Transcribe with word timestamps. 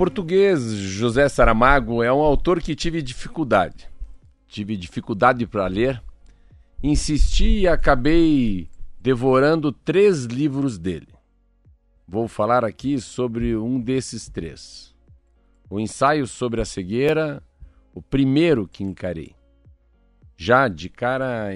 português 0.00 0.62
José 0.62 1.28
Saramago 1.28 2.02
é 2.02 2.10
um 2.10 2.22
autor 2.22 2.62
que 2.62 2.74
tive 2.74 3.02
dificuldade. 3.02 3.86
Tive 4.48 4.74
dificuldade 4.74 5.46
para 5.46 5.66
ler. 5.66 6.02
Insisti 6.82 7.60
e 7.60 7.68
acabei 7.68 8.70
devorando 8.98 9.70
três 9.70 10.24
livros 10.24 10.78
dele. 10.78 11.08
Vou 12.08 12.26
falar 12.26 12.64
aqui 12.64 12.98
sobre 12.98 13.54
um 13.54 13.78
desses 13.78 14.26
três. 14.26 14.94
O 15.68 15.78
ensaio 15.78 16.26
sobre 16.26 16.62
a 16.62 16.64
cegueira, 16.64 17.42
o 17.94 18.00
primeiro 18.00 18.66
que 18.66 18.82
encarei. 18.82 19.34
Já 20.34 20.66
de 20.66 20.88
cara 20.88 21.50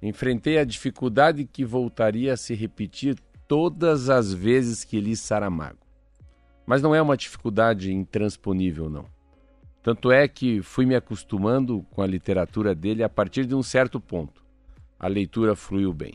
enfrentei 0.00 0.56
a 0.56 0.64
dificuldade 0.64 1.44
que 1.44 1.64
voltaria 1.64 2.34
a 2.34 2.36
se 2.36 2.54
repetir 2.54 3.18
todas 3.48 4.08
as 4.08 4.32
vezes 4.32 4.84
que 4.84 5.00
li 5.00 5.16
Saramago. 5.16 5.87
Mas 6.68 6.82
não 6.82 6.94
é 6.94 7.00
uma 7.00 7.16
dificuldade 7.16 7.90
intransponível, 7.90 8.90
não. 8.90 9.06
Tanto 9.82 10.12
é 10.12 10.28
que 10.28 10.60
fui 10.60 10.84
me 10.84 10.94
acostumando 10.94 11.82
com 11.90 12.02
a 12.02 12.06
literatura 12.06 12.74
dele 12.74 13.02
a 13.02 13.08
partir 13.08 13.46
de 13.46 13.54
um 13.54 13.62
certo 13.62 13.98
ponto. 13.98 14.44
A 15.00 15.08
leitura 15.08 15.56
fluiu 15.56 15.94
bem. 15.94 16.12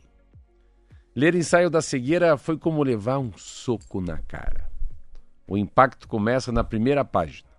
Ler 1.15 1.33
Ensaio 1.33 1.71
da 1.71 1.81
Cegueira 1.81 2.37
foi 2.37 2.55
como 2.55 2.83
levar 2.83 3.17
um 3.17 3.31
soco 3.35 3.99
na 3.99 4.19
cara. 4.19 4.69
O 5.47 5.57
impacto 5.57 6.07
começa 6.07 6.51
na 6.51 6.63
primeira 6.63 7.03
página. 7.03 7.49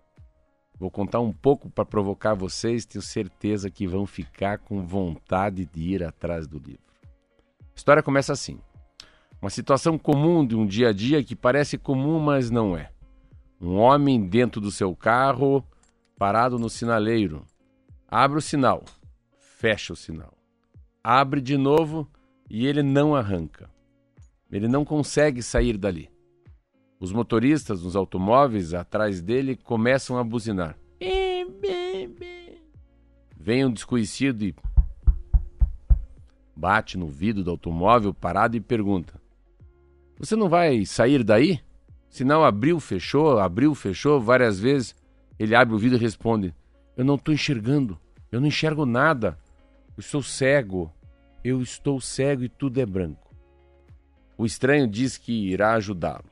Vou 0.78 0.88
contar 0.88 1.18
um 1.18 1.32
pouco 1.32 1.68
para 1.68 1.84
provocar 1.84 2.34
vocês, 2.34 2.86
tenho 2.86 3.02
certeza 3.02 3.68
que 3.72 3.88
vão 3.88 4.06
ficar 4.06 4.58
com 4.58 4.86
vontade 4.86 5.66
de 5.66 5.80
ir 5.80 6.04
atrás 6.04 6.46
do 6.46 6.60
livro. 6.60 6.84
A 7.60 7.74
história 7.74 8.04
começa 8.04 8.32
assim. 8.32 8.60
Uma 9.44 9.50
situação 9.50 9.98
comum 9.98 10.42
de 10.46 10.56
um 10.56 10.64
dia 10.64 10.88
a 10.88 10.92
dia 10.94 11.22
que 11.22 11.36
parece 11.36 11.76
comum, 11.76 12.18
mas 12.18 12.50
não 12.50 12.74
é. 12.74 12.90
Um 13.60 13.76
homem 13.76 14.26
dentro 14.26 14.58
do 14.58 14.70
seu 14.70 14.96
carro, 14.96 15.62
parado 16.16 16.58
no 16.58 16.70
sinaleiro. 16.70 17.44
Abre 18.08 18.38
o 18.38 18.40
sinal, 18.40 18.82
fecha 19.36 19.92
o 19.92 19.96
sinal. 19.96 20.32
Abre 21.02 21.42
de 21.42 21.58
novo 21.58 22.08
e 22.48 22.66
ele 22.66 22.82
não 22.82 23.14
arranca. 23.14 23.68
Ele 24.50 24.66
não 24.66 24.82
consegue 24.82 25.42
sair 25.42 25.76
dali. 25.76 26.08
Os 26.98 27.12
motoristas 27.12 27.82
nos 27.82 27.94
automóveis 27.94 28.72
atrás 28.72 29.20
dele 29.20 29.56
começam 29.56 30.16
a 30.16 30.24
buzinar. 30.24 30.74
Vem 33.36 33.66
um 33.66 33.70
desconhecido 33.70 34.42
e 34.42 34.54
bate 36.56 36.96
no 36.96 37.08
vidro 37.08 37.44
do 37.44 37.50
automóvel 37.50 38.14
parado 38.14 38.56
e 38.56 38.60
pergunta: 38.60 39.22
você 40.18 40.36
não 40.36 40.48
vai 40.48 40.84
sair 40.84 41.22
daí? 41.24 41.60
Sinal 42.08 42.44
abriu, 42.44 42.78
fechou, 42.78 43.38
abriu, 43.38 43.74
fechou 43.74 44.20
várias 44.20 44.58
vezes. 44.60 44.94
Ele 45.38 45.54
abre 45.54 45.74
o 45.74 45.78
vidro 45.78 45.98
e 45.98 46.00
responde: 46.00 46.54
Eu 46.96 47.04
não 47.04 47.16
estou 47.16 47.34
enxergando, 47.34 47.98
eu 48.30 48.40
não 48.40 48.48
enxergo 48.48 48.86
nada. 48.86 49.38
Eu 49.96 50.02
sou 50.02 50.22
cego, 50.22 50.92
eu 51.42 51.60
estou 51.60 52.00
cego 52.00 52.44
e 52.44 52.48
tudo 52.48 52.80
é 52.80 52.86
branco. 52.86 53.34
O 54.36 54.46
estranho 54.46 54.86
diz 54.86 55.16
que 55.16 55.50
irá 55.50 55.74
ajudá-lo. 55.74 56.24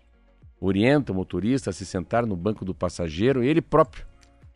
Orienta 0.60 1.12
o 1.12 1.14
motorista 1.14 1.70
a 1.70 1.72
se 1.72 1.84
sentar 1.84 2.24
no 2.26 2.36
banco 2.36 2.64
do 2.64 2.74
passageiro, 2.74 3.42
ele 3.42 3.60
próprio 3.60 4.06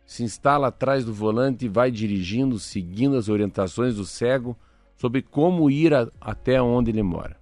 se 0.06 0.22
instala 0.22 0.68
atrás 0.68 1.04
do 1.04 1.12
volante 1.12 1.66
e 1.66 1.68
vai 1.68 1.90
dirigindo, 1.90 2.60
seguindo 2.60 3.16
as 3.16 3.28
orientações 3.28 3.96
do 3.96 4.04
cego 4.04 4.56
sobre 4.96 5.20
como 5.20 5.68
ir 5.68 5.92
a, 5.92 6.08
até 6.20 6.62
onde 6.62 6.92
ele 6.92 7.02
mora. 7.02 7.36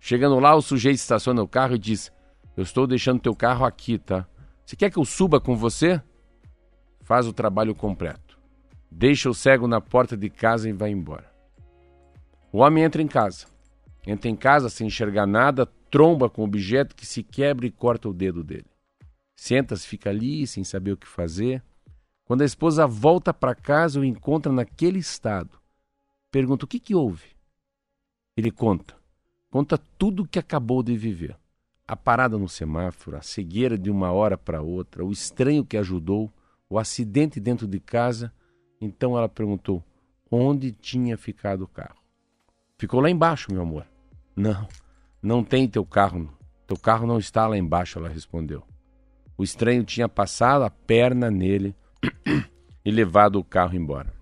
Chegando 0.00 0.38
lá, 0.38 0.54
o 0.54 0.62
sujeito 0.62 0.96
estaciona 0.96 1.42
o 1.42 1.48
carro 1.48 1.74
e 1.74 1.78
diz: 1.78 2.12
Eu 2.56 2.62
estou 2.62 2.86
deixando 2.86 3.20
teu 3.20 3.34
carro 3.34 3.64
aqui, 3.64 3.98
tá? 3.98 4.26
Você 4.64 4.76
quer 4.76 4.90
que 4.90 4.98
eu 4.98 5.04
suba 5.04 5.40
com 5.40 5.56
você? 5.56 6.00
Faz 7.00 7.26
o 7.26 7.32
trabalho 7.32 7.74
completo. 7.74 8.38
Deixa 8.90 9.28
o 9.28 9.34
cego 9.34 9.66
na 9.66 9.80
porta 9.80 10.16
de 10.16 10.30
casa 10.30 10.68
e 10.68 10.72
vai 10.72 10.90
embora. 10.90 11.30
O 12.52 12.58
homem 12.58 12.84
entra 12.84 13.02
em 13.02 13.08
casa. 13.08 13.46
Entra 14.06 14.30
em 14.30 14.36
casa 14.36 14.70
sem 14.70 14.86
enxergar 14.86 15.26
nada, 15.26 15.66
tromba 15.90 16.30
com 16.30 16.42
o 16.42 16.44
objeto 16.44 16.94
que 16.94 17.06
se 17.06 17.22
quebra 17.22 17.66
e 17.66 17.70
corta 17.70 18.08
o 18.08 18.14
dedo 18.14 18.42
dele. 18.42 18.66
Senta-se, 19.36 19.86
fica 19.86 20.10
ali, 20.10 20.46
sem 20.46 20.64
saber 20.64 20.92
o 20.92 20.96
que 20.96 21.06
fazer. 21.06 21.62
Quando 22.24 22.42
a 22.42 22.44
esposa 22.44 22.86
volta 22.86 23.32
para 23.32 23.54
casa, 23.54 24.00
o 24.00 24.04
encontra 24.04 24.52
naquele 24.52 24.98
estado. 24.98 25.58
Pergunta: 26.30 26.64
O 26.64 26.68
que, 26.68 26.80
que 26.80 26.94
houve? 26.94 27.36
Ele 28.36 28.50
conta. 28.50 28.96
Conta 29.50 29.78
tudo 29.78 30.22
o 30.22 30.26
que 30.26 30.38
acabou 30.38 30.82
de 30.82 30.96
viver. 30.96 31.36
A 31.86 31.96
parada 31.96 32.36
no 32.36 32.48
semáforo, 32.48 33.16
a 33.16 33.22
cegueira 33.22 33.78
de 33.78 33.90
uma 33.90 34.12
hora 34.12 34.36
para 34.36 34.60
outra, 34.60 35.04
o 35.04 35.10
estranho 35.10 35.64
que 35.64 35.76
ajudou, 35.76 36.30
o 36.68 36.78
acidente 36.78 37.40
dentro 37.40 37.66
de 37.66 37.80
casa. 37.80 38.30
Então 38.78 39.16
ela 39.16 39.28
perguntou: 39.28 39.82
onde 40.30 40.70
tinha 40.70 41.16
ficado 41.16 41.62
o 41.62 41.68
carro? 41.68 41.96
Ficou 42.76 43.00
lá 43.00 43.08
embaixo, 43.08 43.50
meu 43.50 43.62
amor. 43.62 43.86
Não, 44.36 44.68
não 45.22 45.42
tem 45.42 45.66
teu 45.66 45.84
carro. 45.84 46.30
Teu 46.66 46.76
carro 46.76 47.06
não 47.06 47.18
está 47.18 47.46
lá 47.48 47.56
embaixo, 47.56 47.98
ela 47.98 48.08
respondeu. 48.08 48.62
O 49.36 49.42
estranho 49.42 49.82
tinha 49.82 50.08
passado 50.08 50.64
a 50.64 50.70
perna 50.70 51.30
nele 51.30 51.74
e 52.84 52.90
levado 52.90 53.36
o 53.38 53.44
carro 53.44 53.74
embora. 53.74 54.17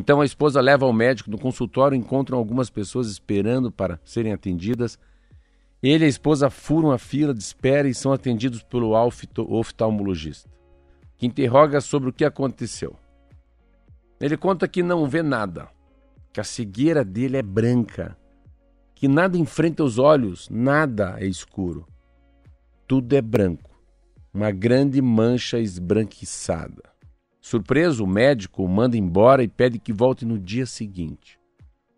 Então 0.00 0.22
a 0.22 0.24
esposa 0.24 0.62
leva 0.62 0.86
ao 0.86 0.94
médico 0.94 1.30
no 1.30 1.38
consultório, 1.38 1.94
encontram 1.94 2.38
algumas 2.38 2.70
pessoas 2.70 3.06
esperando 3.08 3.70
para 3.70 4.00
serem 4.02 4.32
atendidas. 4.32 4.98
Ele 5.82 6.04
e 6.04 6.06
a 6.06 6.08
esposa 6.08 6.48
furam 6.48 6.90
a 6.90 6.96
fila 6.96 7.34
de 7.34 7.42
espera 7.42 7.86
e 7.86 7.92
são 7.92 8.10
atendidos 8.10 8.62
pelo 8.62 8.92
oftalmologista, 9.36 10.48
que 11.18 11.26
interroga 11.26 11.82
sobre 11.82 12.08
o 12.08 12.12
que 12.14 12.24
aconteceu. 12.24 12.96
Ele 14.18 14.38
conta 14.38 14.66
que 14.66 14.82
não 14.82 15.06
vê 15.06 15.22
nada, 15.22 15.68
que 16.32 16.40
a 16.40 16.44
cegueira 16.44 17.04
dele 17.04 17.36
é 17.36 17.42
branca, 17.42 18.16
que 18.94 19.06
nada 19.06 19.36
enfrenta 19.36 19.84
os 19.84 19.98
olhos, 19.98 20.48
nada 20.48 21.16
é 21.18 21.26
escuro. 21.26 21.86
Tudo 22.88 23.12
é 23.12 23.20
branco, 23.20 23.78
uma 24.32 24.50
grande 24.50 25.02
mancha 25.02 25.58
esbranquiçada. 25.58 26.89
Surpreso, 27.40 28.04
o 28.04 28.06
médico 28.06 28.62
o 28.62 28.68
manda 28.68 28.96
embora 28.96 29.42
e 29.42 29.48
pede 29.48 29.78
que 29.78 29.92
volte 29.92 30.26
no 30.26 30.38
dia 30.38 30.66
seguinte, 30.66 31.38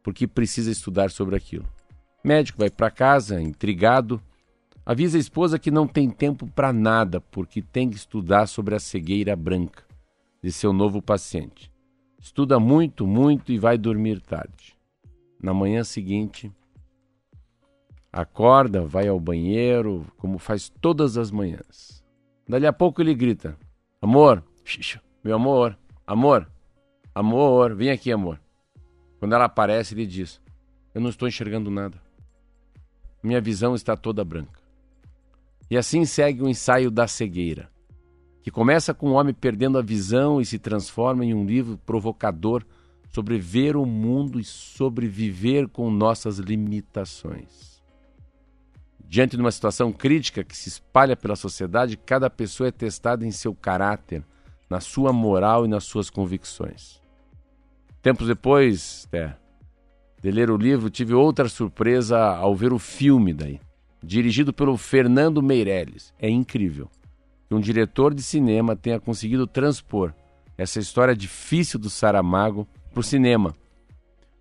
porque 0.03 0.27
precisa 0.27 0.71
estudar 0.71 1.11
sobre 1.11 1.37
aquilo. 1.37 1.69
O 2.25 2.29
médico 2.29 2.59
vai 2.59 2.71
para 2.71 2.91
casa, 2.91 3.43
intrigado, 3.43 4.23
avisa 4.87 5.17
a 5.17 5.21
esposa 5.21 5.59
que 5.59 5.71
não 5.71 5.87
tem 5.87 6.09
tempo 6.09 6.47
para 6.47 6.73
nada, 6.73 7.21
porque 7.21 7.61
tem 7.61 7.91
que 7.91 7.97
estudar 7.97 8.47
sobre 8.47 8.77
a 8.77 8.81
cegueira 8.81 9.35
branca 9.35 9.85
de 10.41 10.53
seu 10.53 10.73
novo 10.73 11.03
paciente. 11.03 11.73
Estuda 12.21 12.61
muito, 12.61 13.05
muito 13.05 13.51
e 13.51 13.59
vai 13.59 13.77
dormir 13.77 14.21
tarde. 14.21 14.77
Na 15.43 15.53
manhã 15.53 15.83
seguinte, 15.83 16.53
acorda, 18.13 18.87
vai 18.87 19.09
ao 19.09 19.19
banheiro, 19.19 20.07
como 20.17 20.39
faz 20.39 20.69
todas 20.69 21.17
as 21.17 21.33
manhãs. 21.33 22.05
Dali 22.49 22.65
a 22.65 22.73
pouco 22.73 23.03
ele 23.03 23.13
grita: 23.13 23.57
Amor, 24.01 24.45
xixi, 24.65 25.01
meu 25.25 25.37
amor, 25.37 25.79
amor, 26.07 26.51
amor, 27.15 27.75
vem 27.75 27.91
aqui, 27.91 28.11
amor. 28.11 28.41
Quando 29.21 29.35
ela 29.35 29.45
aparece, 29.45 29.95
ele 29.95 30.07
diz: 30.07 30.41
Eu 30.93 31.01
não 31.01 31.11
estou 31.11 31.29
enxergando 31.29 31.71
nada. 31.71 32.01
Minha 33.23 33.41
visão 33.41 33.75
está 33.75 33.97
toda 33.97 34.25
branca. 34.25 34.61
E 35.71 35.77
assim 35.77 36.05
segue 36.05 36.43
o 36.43 36.49
ensaio 36.49 36.91
da 36.91 37.07
cegueira, 37.07 37.71
que 38.43 38.51
começa 38.51 38.93
com 38.93 39.11
o 39.11 39.13
homem 39.13 39.33
perdendo 39.33 39.79
a 39.79 39.83
visão 39.83 40.41
e 40.41 40.45
se 40.45 40.59
transforma 40.59 41.25
em 41.25 41.33
um 41.33 41.47
livro 41.47 41.79
provocador 41.79 42.65
sobre 43.13 43.39
ver 43.39 43.77
o 43.77 43.87
mundo 43.87 44.41
e 44.41 44.45
sobreviver 44.45 45.69
com 45.69 45.91
nossas 45.91 46.39
limitações. 46.39 47.81
Diante 49.05 49.37
de 49.37 49.43
uma 49.43 49.53
situação 49.53 49.93
crítica 49.93 50.43
que 50.43 50.57
se 50.57 50.69
espalha 50.69 51.15
pela 51.15 51.37
sociedade, 51.37 51.97
cada 51.97 52.29
pessoa 52.29 52.69
é 52.69 52.73
testada 52.73 53.25
em 53.25 53.31
seu 53.31 53.55
caráter, 53.55 54.25
na 54.73 54.81
sua 54.81 55.13
moral 55.13 55.67
e 55.67 55.69
nas 55.69 55.85
suas 55.85 56.09
convicções. 56.09 56.99
Tempos 58.01 58.27
depois 58.27 59.07
é, 59.13 59.35
de 60.23 60.31
ler 60.31 60.51
o 60.51 60.57
livro, 60.57 60.89
tive 60.89 61.13
outra 61.13 61.47
surpresa 61.47 62.19
ao 62.19 62.57
ver 62.57 62.73
o 62.73 62.79
filme 62.79 63.35
daí, 63.35 63.61
dirigido 64.03 64.51
pelo 64.51 64.79
Fernando 64.79 65.43
Meirelles. 65.43 66.15
É 66.19 66.29
incrível 66.29 66.89
que 67.47 67.55
um 67.55 67.61
diretor 67.61 68.15
de 68.15 68.23
cinema 68.23 68.75
tenha 68.75 68.99
conseguido 68.99 69.47
transpor 69.47 70.15
essa 70.57 70.81
história 70.81 71.15
difícil 71.15 71.79
do 71.79 71.91
Saramago 71.91 72.67
para 72.91 73.01
o 73.01 73.05
cinema, 73.05 73.55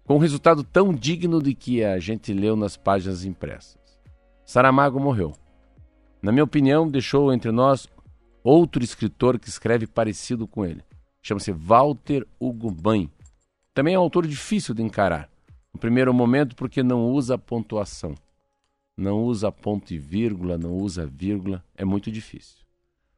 com 0.05 0.15
um 0.15 0.19
resultado 0.19 0.63
tão 0.63 0.93
digno 0.93 1.41
de 1.41 1.53
que 1.53 1.83
a 1.83 1.99
gente 1.99 2.33
leu 2.33 2.55
nas 2.55 2.77
páginas 2.77 3.25
impressas. 3.25 3.77
Saramago 4.45 4.97
morreu. 4.97 5.33
Na 6.21 6.31
minha 6.31 6.45
opinião, 6.45 6.87
deixou 6.87 7.33
entre 7.33 7.51
nós 7.51 7.85
outro 8.43 8.83
escritor 8.83 9.39
que 9.39 9.49
escreve 9.49 9.87
parecido 9.87 10.47
com 10.47 10.65
ele. 10.65 10.83
Chama-se 11.21 11.51
Walter 11.51 12.25
Hugo 12.39 12.71
Bain. 12.71 13.09
Também 13.73 13.93
é 13.93 13.99
um 13.99 14.01
autor 14.01 14.25
difícil 14.25 14.73
de 14.73 14.81
encarar. 14.81 15.29
No 15.73 15.79
primeiro 15.79 16.13
momento, 16.13 16.55
porque 16.55 16.83
não 16.83 17.05
usa 17.09 17.37
pontuação. 17.37 18.15
Não 18.97 19.23
usa 19.23 19.51
ponto 19.51 19.93
e 19.93 19.97
vírgula, 19.97 20.57
não 20.57 20.73
usa 20.73 21.05
vírgula. 21.05 21.63
É 21.75 21.85
muito 21.85 22.11
difícil. 22.11 22.57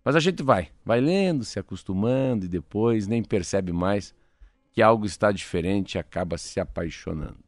Mas 0.03 0.15
a 0.15 0.19
gente 0.19 0.43
vai, 0.43 0.69
vai 0.83 0.99
lendo, 0.99 1.45
se 1.45 1.59
acostumando 1.59 2.45
e 2.45 2.49
depois 2.49 3.07
nem 3.07 3.23
percebe 3.23 3.71
mais 3.71 4.13
que 4.71 4.81
algo 4.81 5.05
está 5.05 5.31
diferente 5.31 5.95
e 5.95 5.99
acaba 5.99 6.37
se 6.37 6.59
apaixonando. 6.59 7.42